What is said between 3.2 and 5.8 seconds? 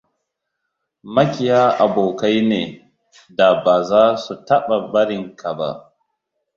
da ba za su taɓa barinka ba.